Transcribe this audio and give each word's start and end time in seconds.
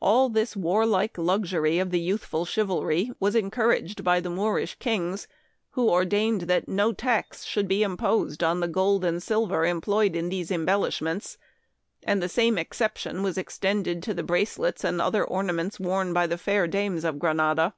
All 0.00 0.28
this 0.28 0.54
warlike 0.54 1.18
luxury 1.18 1.80
of 1.80 1.90
the 1.90 1.98
youthful 1.98 2.44
chivalry 2.44 3.10
was 3.18 3.34
encouraged 3.34 4.04
by 4.04 4.20
the 4.20 4.30
Moor 4.30 4.60
ish 4.60 4.76
kings, 4.76 5.26
who 5.70 5.90
ordained 5.90 6.42
that 6.42 6.68
no 6.68 6.92
tax 6.92 7.42
should 7.44 7.66
be 7.66 7.82
imposed 7.82 8.44
on 8.44 8.60
the 8.60 8.68
gold 8.68 9.04
and 9.04 9.20
silver 9.20 9.64
employed 9.66 10.14
in 10.14 10.28
these 10.28 10.52
embellishments, 10.52 11.36
and 12.04 12.22
the 12.22 12.28
same 12.28 12.58
exception 12.58 13.24
was 13.24 13.36
extended 13.36 14.04
to 14.04 14.14
the 14.14 14.22
bracelets 14.22 14.84
and 14.84 15.00
other 15.00 15.24
orna 15.24 15.52
ments 15.54 15.80
worn 15.80 16.12
by 16.12 16.28
the 16.28 16.38
fair 16.38 16.68
dames 16.68 17.02
of 17.04 17.18
Granada. 17.18 17.74